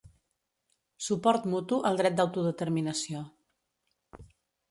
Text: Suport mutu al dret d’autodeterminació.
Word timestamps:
Suport 1.07 1.43
mutu 1.51 1.77
al 1.89 2.01
dret 2.01 2.17
d’autodeterminació. 2.21 3.21